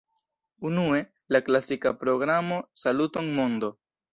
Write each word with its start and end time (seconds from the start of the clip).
Unue, 0.69 1.01
la 1.35 1.41
klasika 1.49 1.93
programo 2.05 2.61
"Saluton, 2.85 3.33
mondo! 3.41 3.75